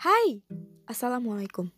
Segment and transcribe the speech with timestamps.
[0.00, 0.40] Hai,
[0.88, 1.68] Assalamualaikum.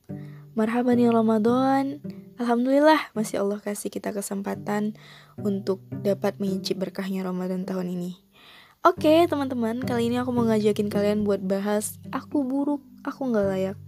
[0.55, 1.99] Marhaban ya Ramadan.
[2.39, 4.95] Alhamdulillah masih Allah kasih kita kesempatan
[5.43, 8.23] untuk dapat mencicip berkahnya Ramadan tahun ini.
[8.87, 13.79] Oke teman-teman, kali ini aku mau ngajakin kalian buat bahas Aku buruk, aku gak layak.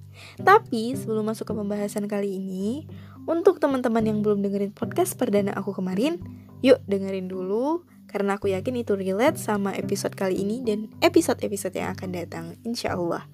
[0.42, 2.90] Tapi sebelum masuk ke pembahasan kali ini
[3.30, 6.18] Untuk teman-teman yang belum dengerin podcast perdana aku kemarin
[6.58, 11.94] Yuk dengerin dulu Karena aku yakin itu relate sama episode kali ini dan episode-episode yang
[11.94, 13.30] akan datang Insya Allah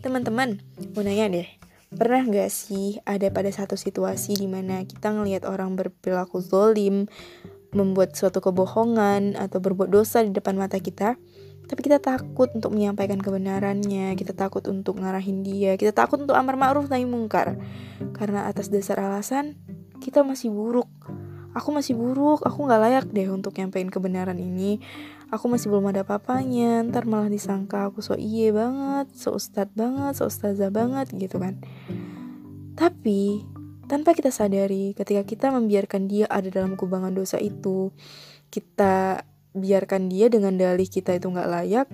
[0.00, 0.64] Teman-teman,
[0.96, 1.48] mau nanya deh,
[1.92, 7.04] pernah gak sih ada pada satu situasi di mana kita ngelihat orang berperilaku zolim,
[7.76, 11.20] membuat suatu kebohongan, atau berbuat dosa di depan mata kita,
[11.68, 16.56] tapi kita takut untuk menyampaikan kebenarannya, kita takut untuk ngarahin dia, kita takut untuk amar
[16.56, 17.60] ma'ruf nahi mungkar.
[18.16, 19.60] Karena atas dasar alasan,
[20.00, 20.88] kita masih buruk.
[21.52, 24.80] Aku masih buruk, aku gak layak deh untuk nyampein kebenaran ini
[25.30, 30.18] aku masih belum ada papanya ntar malah disangka aku so iye banget so ustad banget
[30.18, 31.62] so ustazah banget gitu kan
[32.74, 33.46] tapi
[33.86, 37.94] tanpa kita sadari ketika kita membiarkan dia ada dalam kubangan dosa itu
[38.50, 41.88] kita biarkan dia dengan dalih kita itu nggak layak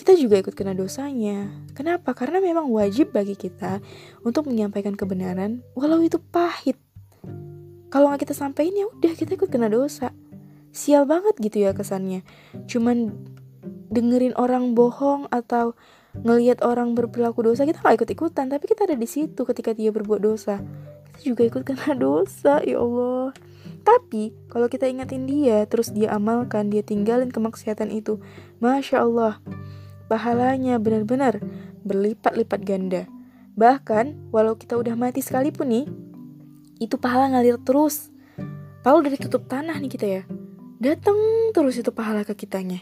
[0.00, 1.52] kita juga ikut kena dosanya.
[1.76, 2.16] Kenapa?
[2.16, 3.84] Karena memang wajib bagi kita
[4.24, 6.80] untuk menyampaikan kebenaran walau itu pahit.
[7.92, 10.16] Kalau nggak kita sampaikan ya udah kita ikut kena dosa
[10.70, 12.22] sial banget gitu ya kesannya.
[12.66, 13.14] Cuman
[13.90, 15.74] dengerin orang bohong atau
[16.10, 19.94] ngelihat orang berperilaku dosa kita gak ikut ikutan tapi kita ada di situ ketika dia
[19.94, 20.62] berbuat dosa.
[21.14, 23.34] Kita juga ikut kena dosa ya Allah.
[23.80, 28.20] Tapi kalau kita ingatin dia terus dia amalkan dia tinggalin kemaksiatan itu
[28.60, 29.40] masya Allah
[30.10, 31.38] pahalanya benar-benar
[31.86, 33.02] berlipat-lipat ganda.
[33.54, 35.86] Bahkan walau kita udah mati sekalipun nih
[36.82, 38.10] itu pahala ngalir terus.
[38.80, 40.22] Kalau udah ditutup tanah nih kita ya
[40.80, 41.16] datang
[41.52, 42.80] terus itu pahala ke kitanya.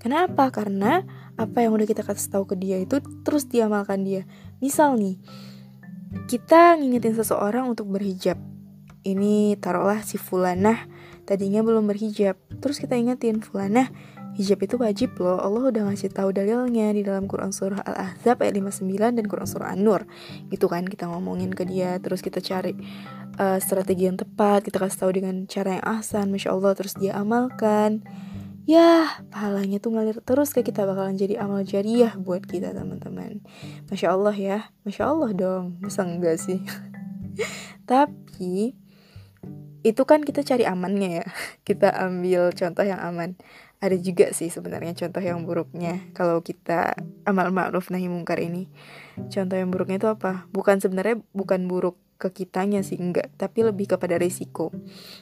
[0.00, 0.48] Kenapa?
[0.52, 1.04] Karena
[1.36, 4.28] apa yang udah kita kasih tahu ke dia itu terus diamalkan dia.
[4.60, 5.16] Misal nih,
[6.28, 8.36] kita ngingetin seseorang untuk berhijab.
[9.04, 10.88] Ini taruhlah si Fulanah
[11.28, 12.36] tadinya belum berhijab.
[12.60, 13.88] Terus kita ingetin Fulanah,
[14.36, 15.40] hijab itu wajib loh.
[15.40, 19.72] Allah udah ngasih tahu dalilnya di dalam Quran surah Al-Ahzab ayat 59 dan Quran surah
[19.72, 20.04] An-Nur.
[20.52, 22.76] Gitu kan kita ngomongin ke dia, terus kita cari
[23.38, 27.18] uh, strategi yang tepat kita kasih tahu dengan cara yang ahsan masya allah terus dia
[27.18, 28.02] amalkan.
[28.64, 33.44] Ya pahalanya tuh ngalir terus ke kita bakalan jadi amal jariah buat kita teman-teman.
[33.92, 35.76] Masya allah ya masya allah dong.
[35.84, 36.64] Masa enggak sih?
[37.90, 38.72] Tapi
[39.84, 41.26] itu kan kita cari amannya ya.
[41.68, 43.36] Kita ambil contoh yang aman.
[43.84, 46.96] Ada juga sih sebenarnya contoh yang buruknya kalau kita
[47.28, 48.64] amal ma'ruf nahi mungkar ini.
[49.28, 50.48] Contoh yang buruknya itu apa?
[50.56, 53.32] Bukan sebenarnya bukan buruk ke kitanya sih enggak.
[53.36, 54.70] Tapi lebih kepada resiko.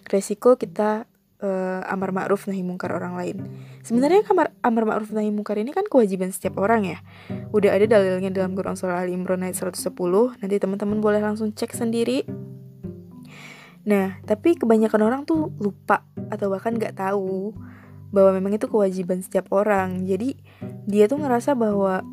[0.09, 1.09] Resiko kita
[1.43, 3.37] uh, amar ma'ruf nahi mungkar orang lain.
[3.83, 6.99] Sebenarnya amar amar ma'ruf nahi mungkar ini kan kewajiban setiap orang ya.
[7.51, 9.93] Udah ada dalilnya dalam Quran surah Al Imran ayat 110
[10.39, 12.25] nanti teman-teman boleh langsung cek sendiri.
[13.83, 17.53] Nah tapi kebanyakan orang tuh lupa atau bahkan nggak tahu
[18.15, 20.07] bahwa memang itu kewajiban setiap orang.
[20.07, 20.39] Jadi
[20.87, 22.07] dia tuh ngerasa bahwa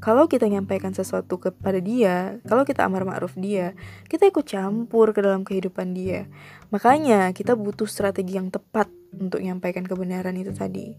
[0.00, 3.76] kalau kita nyampaikan sesuatu kepada dia, kalau kita amar ma'ruf dia,
[4.08, 6.24] kita ikut campur ke dalam kehidupan dia.
[6.72, 10.96] Makanya kita butuh strategi yang tepat untuk nyampaikan kebenaran itu tadi.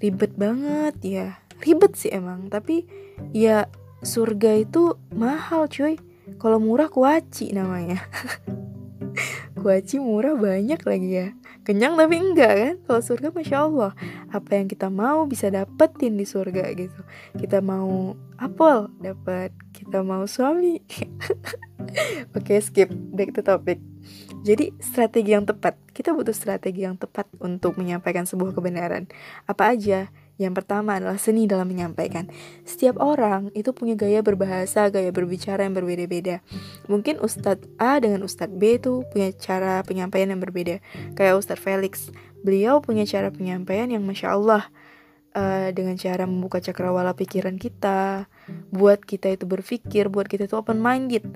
[0.00, 1.28] Ribet banget ya.
[1.60, 2.88] Ribet sih emang, tapi
[3.36, 3.68] ya
[4.00, 6.00] surga itu mahal cuy.
[6.40, 8.00] Kalau murah kuaci namanya.
[9.60, 11.28] kuaci murah banyak lagi ya
[11.64, 12.74] kenyang tapi enggak kan?
[12.84, 13.92] Kalau surga masya Allah.
[14.30, 17.00] Apa yang kita mau bisa dapetin di surga gitu.
[17.40, 19.50] Kita mau apel dapat.
[19.72, 20.78] Kita mau suami.
[22.36, 22.92] Oke okay, skip.
[22.92, 23.80] Back to topic.
[24.44, 25.80] Jadi strategi yang tepat.
[25.96, 29.08] Kita butuh strategi yang tepat untuk menyampaikan sebuah kebenaran.
[29.48, 32.26] Apa aja yang pertama adalah seni dalam menyampaikan.
[32.66, 36.42] Setiap orang itu punya gaya berbahasa, gaya berbicara yang berbeda-beda.
[36.90, 40.82] Mungkin Ustadz A dengan Ustadz B itu punya cara penyampaian yang berbeda.
[41.14, 42.10] Kayak Ustadz Felix,
[42.42, 44.66] beliau punya cara penyampaian yang masya Allah
[45.38, 48.30] uh, dengan cara membuka cakrawala pikiran kita,
[48.70, 51.26] buat kita itu berpikir, buat kita itu open minded.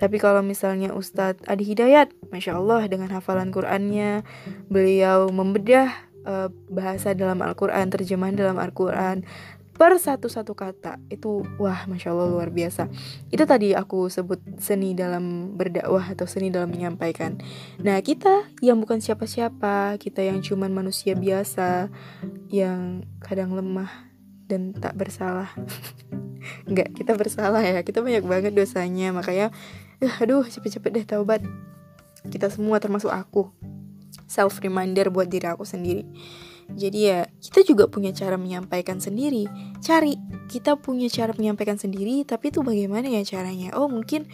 [0.00, 4.22] Tapi kalau misalnya Ustadz Adi Hidayat, masya Allah dengan hafalan Qurannya,
[4.68, 9.22] beliau membedah uh, bahasa dalam Al-Quran, terjemahan dalam Al-Quran
[9.76, 12.88] per satu-satu kata itu wah masya Allah luar biasa.
[13.28, 17.36] Itu tadi aku sebut seni dalam berdakwah atau seni dalam menyampaikan.
[17.84, 21.92] Nah kita yang bukan siapa-siapa kita yang cuman manusia biasa
[22.48, 23.92] yang kadang lemah
[24.48, 25.52] dan tak bersalah.
[26.68, 29.52] Enggak, kita bersalah ya kita banyak banget dosanya makanya
[30.00, 31.44] uh, aduh cepet-cepet deh taubat.
[32.26, 33.52] Kita semua termasuk aku
[34.26, 36.04] self reminder buat diri aku sendiri
[36.66, 39.46] Jadi ya kita juga punya cara menyampaikan sendiri.
[39.78, 40.18] Cari
[40.50, 43.70] kita punya cara menyampaikan sendiri, tapi itu bagaimana ya caranya?
[43.78, 44.26] Oh mungkin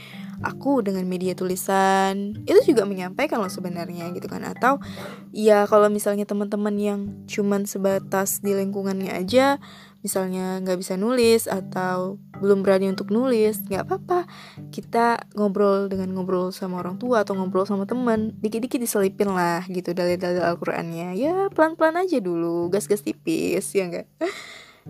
[0.42, 2.36] aku dengan media tulisan.
[2.44, 4.42] Itu juga menyampaikan loh sebenarnya gitu kan.
[4.44, 4.82] Atau
[5.30, 7.00] ya kalau misalnya teman-teman yang
[7.30, 9.62] cuman sebatas di lingkungannya aja
[10.02, 14.26] misalnya nggak bisa nulis atau belum berani untuk nulis nggak apa-apa.
[14.74, 19.94] Kita ngobrol dengan ngobrol sama orang tua atau ngobrol sama teman dikit-dikit diselipin lah gitu
[19.94, 21.14] dalil-dalil Al-Qur'annya.
[21.14, 24.08] Ya pelan-pelan aja dulu gas-gas tipis ya enggak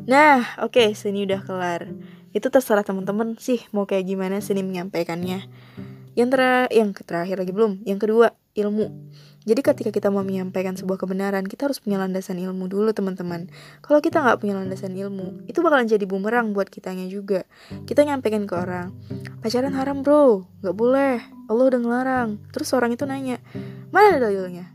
[0.09, 1.93] nah oke okay, sini udah kelar
[2.33, 5.49] itu terserah teman-teman sih mau kayak gimana sini menyampaikannya
[6.13, 8.93] yang ter yang terakhir lagi belum yang kedua ilmu
[9.43, 13.51] jadi ketika kita mau menyampaikan sebuah kebenaran, kita harus punya landasan ilmu dulu teman-teman.
[13.83, 17.43] Kalau kita nggak punya landasan ilmu, itu bakalan jadi bumerang buat kitanya juga.
[17.83, 18.95] Kita nyampaikan ke orang,
[19.43, 21.19] pacaran haram bro, nggak boleh,
[21.51, 22.29] Allah udah ngelarang.
[22.55, 23.43] Terus orang itu nanya,
[23.91, 24.71] mana dalilnya?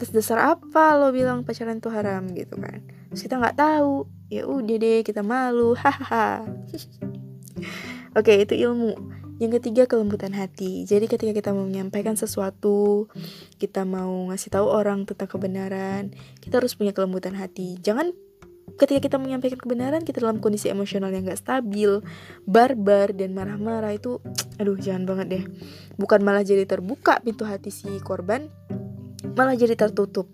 [0.00, 2.80] Terus dasar apa lo bilang pacaran itu haram gitu kan?
[3.10, 6.46] Kita nggak tahu, ya udah deh kita malu, hahaha.
[8.14, 8.94] Oke itu ilmu.
[9.40, 10.84] Yang ketiga kelembutan hati.
[10.84, 13.08] Jadi ketika kita mau menyampaikan sesuatu,
[13.56, 16.12] kita mau ngasih tahu orang tentang kebenaran,
[16.44, 17.80] kita harus punya kelembutan hati.
[17.80, 18.12] Jangan
[18.76, 22.04] ketika kita menyampaikan kebenaran kita dalam kondisi emosional yang gak stabil,
[22.44, 24.20] barbar dan marah-marah itu,
[24.60, 25.44] aduh jangan banget deh.
[25.96, 28.46] Bukan malah jadi terbuka pintu hati si korban,
[29.32, 30.30] malah jadi tertutup.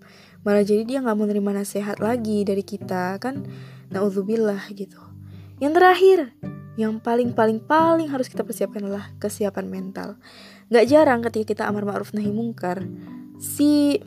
[0.47, 3.43] Malah jadi dia nggak mau nerima nasihat lagi dari kita kan.
[3.91, 4.95] Nauzubillah gitu.
[5.59, 6.19] Yang terakhir,
[6.79, 10.15] yang paling paling paling harus kita persiapkan adalah kesiapan mental.
[10.71, 12.87] Gak jarang ketika kita amar ma'ruf nahi mungkar,
[13.43, 13.99] si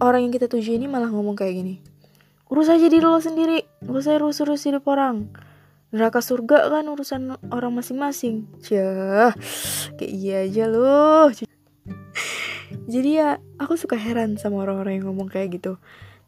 [0.00, 1.74] orang yang kita tuju ini malah ngomong kayak gini.
[2.48, 5.28] Urus aja diri lo sendiri, gak usah urus-urus hidup orang.
[5.92, 8.48] Neraka surga kan urusan orang masing-masing.
[8.64, 9.36] Cah,
[10.00, 11.28] kayak iya aja loh.
[12.90, 15.78] Jadi ya, aku suka heran sama orang-orang yang ngomong kayak gitu.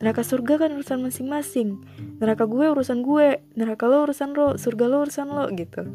[0.03, 1.83] Neraka surga kan urusan masing-masing.
[2.19, 5.87] Neraka gue urusan gue, neraka lo urusan lo, surga lo urusan lo gitu.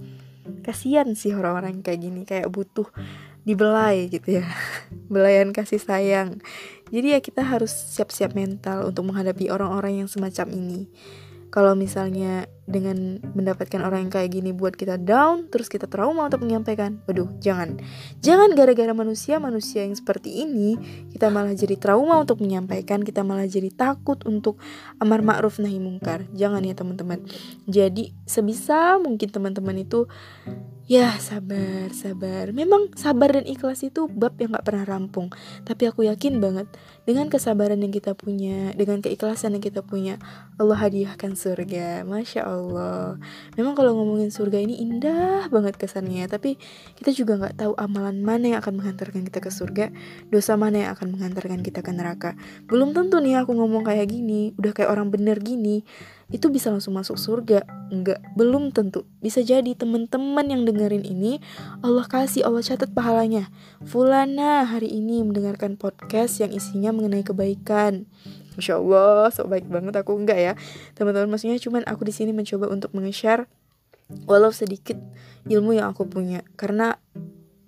[0.65, 2.87] Kasian sih orang-orang kayak gini, kayak butuh
[3.43, 4.47] dibelai gitu ya.
[5.13, 6.39] Belayan kasih sayang.
[6.89, 10.89] Jadi ya kita harus siap-siap mental untuk menghadapi orang-orang yang semacam ini
[11.49, 16.45] kalau misalnya dengan mendapatkan orang yang kayak gini buat kita down terus kita trauma untuk
[16.45, 17.81] menyampaikan waduh jangan.
[18.21, 20.77] Jangan gara-gara manusia manusia yang seperti ini
[21.09, 24.61] kita malah jadi trauma untuk menyampaikan kita malah jadi takut untuk
[25.01, 26.29] amar ma'ruf nahi mungkar.
[26.37, 27.25] Jangan ya teman-teman.
[27.65, 30.05] Jadi sebisa mungkin teman-teman itu
[30.89, 32.49] Ya sabar, sabar.
[32.49, 35.29] Memang sabar dan ikhlas itu bab yang gak pernah rampung.
[35.61, 36.65] Tapi aku yakin banget
[37.05, 40.17] Dengan kesabaran yang kita punya Dengan keikhlasan yang kita punya
[40.57, 42.09] Allah hadiahkan surga.
[42.09, 42.58] Masya Allah
[43.55, 46.59] Memang kalau ngomongin surga ini indah banget kesannya Tapi
[46.99, 49.85] kita juga gak tahu amalan mana yang akan menghantarkan kita ke surga
[50.27, 52.35] Dosa mana yang akan menghantarkan kita ke neraka.
[52.67, 55.85] Belum tentu nih aku ngomong kayak gini Udah kayak orang bener gini
[56.29, 57.65] itu bisa langsung masuk surga.
[57.89, 59.05] Enggak belum tentu.
[59.17, 61.41] Bisa jadi teman-teman yang dengerin ini
[61.81, 63.49] Allah kasih Allah catat pahalanya.
[63.81, 68.05] Fulana hari ini mendengarkan podcast yang isinya mengenai kebaikan
[68.59, 69.95] Masya Allah, so baik banget.
[69.95, 70.53] Aku enggak ya.
[70.99, 73.47] Teman-teman maksudnya cuman aku di sini mencoba untuk menge-share
[74.25, 74.97] Walau sedikit
[75.45, 76.41] ilmu yang aku punya.
[76.57, 76.97] Karena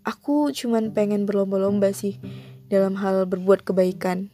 [0.02, 2.18] aku cuman pengen berlomba-lomba sih
[2.72, 4.34] Dalam hal berbuat kebaikan.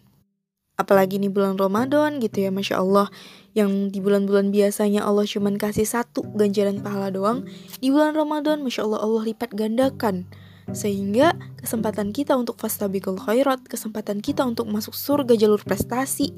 [0.77, 3.09] Apalagi ini bulan Ramadan gitu ya Masya Allah.
[3.57, 7.49] Yang di bulan-bulan biasanya Allah cuman kasih satu ganjaran pahala doang,
[7.81, 10.29] di bulan Ramadan Masya Allah Allah lipat gandakan.
[10.75, 16.35] Sehingga kesempatan kita untuk fastabikul khairat, kesempatan kita untuk masuk surga jalur prestasi,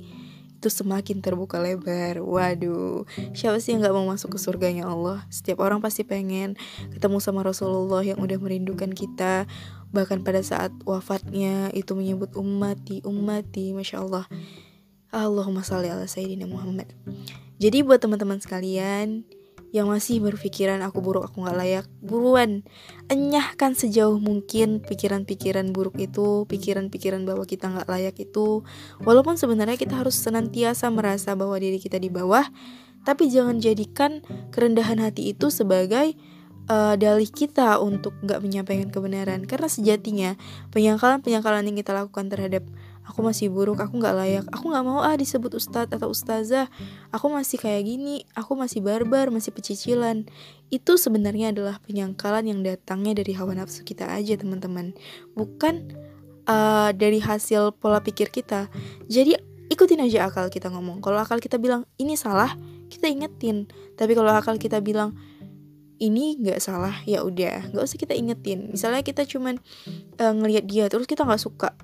[0.59, 2.19] itu semakin terbuka lebar.
[2.19, 5.23] Waduh, siapa sih yang gak mau masuk ke surganya Allah?
[5.31, 6.59] Setiap orang pasti pengen
[6.91, 9.47] ketemu sama Rasulullah yang udah merindukan kita.
[9.95, 14.27] Bahkan pada saat wafatnya itu menyebut ummati, ummati, Masya Allah.
[15.15, 16.91] Allahumma salli ala Sayyidina Muhammad.
[17.57, 19.23] Jadi buat teman-teman sekalian
[19.69, 22.65] yang masih berpikiran aku buruk, aku gak layak, buruan
[23.09, 28.65] enyahkan sejauh mungkin pikiran-pikiran buruk itu, pikiran-pikiran bahwa kita gak layak itu.
[29.05, 32.49] Walaupun sebenarnya kita harus senantiasa merasa bahwa diri kita di bawah,
[33.05, 36.17] tapi jangan jadikan kerendahan hati itu sebagai
[36.69, 40.31] uh, dalih kita untuk gak menyampaikan kebenaran karena sejatinya
[40.71, 42.63] penyangkalan-penyangkalan yang kita lakukan terhadap
[43.09, 46.69] aku masih buruk, aku nggak layak, aku nggak mau ah disebut ustadz atau ustazah,
[47.09, 50.29] aku masih kayak gini, aku masih barbar, masih pecicilan.
[50.69, 54.93] Itu sebenarnya adalah penyangkalan yang datangnya dari hawa nafsu kita aja teman-teman,
[55.33, 55.89] bukan
[56.45, 58.69] uh, dari hasil pola pikir kita.
[59.09, 59.33] Jadi
[59.73, 61.01] ikutin aja akal kita ngomong.
[61.01, 62.53] Kalau akal kita bilang ini salah,
[62.93, 63.65] kita ingetin.
[63.97, 65.17] Tapi kalau akal kita bilang
[65.99, 69.59] ini nggak salah ya udah nggak usah kita ingetin misalnya kita cuman
[70.15, 71.75] uh, ngelihat dia terus kita nggak suka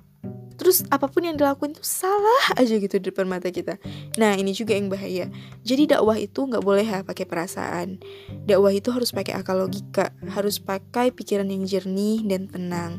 [0.56, 3.76] terus apa pun yang dilakuin itu salah aja gitu di depan mata kita.
[4.16, 5.28] Nah ini juga yang bahaya.
[5.62, 8.00] Jadi dakwah itu nggak boleh ya pakai perasaan.
[8.48, 12.92] Dakwah itu harus pakai akal logika harus pakai pikiran yang jernih dan tenang.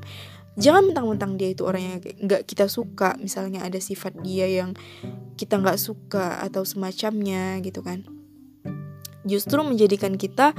[0.57, 3.13] Jangan mentang-mentang dia itu orang yang nggak kita suka.
[3.21, 4.73] Misalnya ada sifat dia yang
[5.37, 8.05] kita nggak suka atau semacamnya gitu kan.
[9.27, 10.57] Justru menjadikan kita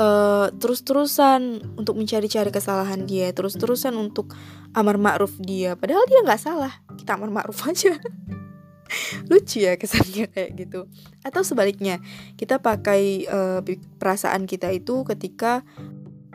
[0.00, 4.32] uh, terus-terusan untuk mencari-cari kesalahan dia terus-terusan untuk
[4.74, 5.74] amar ma'ruf dia.
[5.74, 6.72] Padahal dia nggak salah.
[6.94, 7.94] Kita amar ma'ruf aja.
[9.30, 10.90] Lucu ya kesannya kayak gitu.
[11.22, 12.02] Atau sebaliknya
[12.34, 13.62] kita pakai uh,
[14.02, 15.62] perasaan kita itu ketika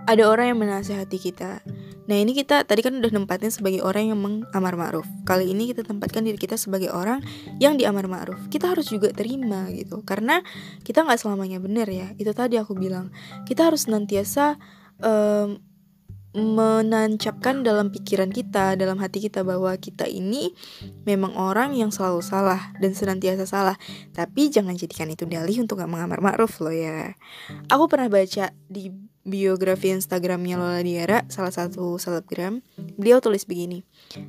[0.05, 1.65] ada orang yang menasehati kita.
[2.05, 5.09] Nah ini kita tadi kan udah nempatin sebagai orang yang mengamar ma'ruf.
[5.25, 7.25] Kali ini kita tempatkan diri kita sebagai orang
[7.57, 8.37] yang diamar ma'ruf.
[8.53, 10.05] Kita harus juga terima gitu.
[10.05, 10.45] Karena
[10.85, 12.13] kita nggak selamanya benar ya.
[12.21, 13.09] Itu tadi aku bilang.
[13.49, 14.61] Kita harus nantiasa
[15.01, 15.57] um,
[16.35, 20.51] menancapkan dalam pikiran kita, dalam hati kita bahwa kita ini
[21.07, 23.79] memang orang yang selalu salah dan senantiasa salah.
[24.11, 27.15] Tapi jangan jadikan itu dalih untuk gak mengamar ma'ruf loh ya.
[27.71, 28.91] Aku pernah baca di
[29.25, 32.61] biografi Instagramnya Lola Diara, salah satu selebgram,
[32.95, 33.81] beliau tulis begini,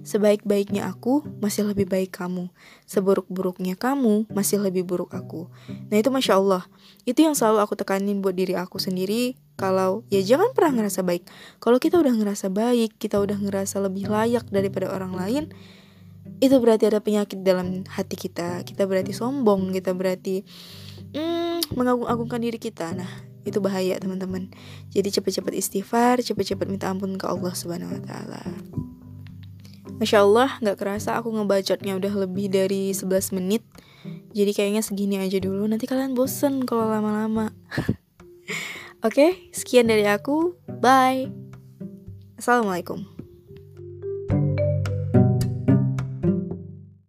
[0.02, 2.48] Sebaik-baiknya aku, masih lebih baik kamu.
[2.88, 5.52] Seburuk-buruknya kamu, masih lebih buruk aku.
[5.92, 6.64] Nah itu Masya Allah,
[7.04, 11.28] itu yang selalu aku tekanin buat diri aku sendiri, kalau ya jangan pernah ngerasa baik.
[11.60, 15.44] Kalau kita udah ngerasa baik, kita udah ngerasa lebih layak daripada orang lain,
[16.40, 18.64] itu berarti ada penyakit dalam hati kita.
[18.64, 20.42] Kita berarti sombong, kita berarti
[21.12, 22.96] hmm, mengagung-agungkan diri kita.
[22.96, 24.50] Nah, itu bahaya teman-teman.
[24.90, 28.42] Jadi cepet-cepet istighfar cepet-cepet minta ampun ke Allah subhanahu wa taala.
[29.96, 33.62] Masya Allah nggak kerasa aku ngebacotnya udah lebih dari 11 menit.
[34.36, 35.64] Jadi kayaknya segini aja dulu.
[35.64, 37.54] Nanti kalian bosen kalau lama-lama.
[39.06, 40.58] Oke, okay, sekian dari aku.
[40.68, 41.30] Bye.
[42.36, 43.15] Assalamualaikum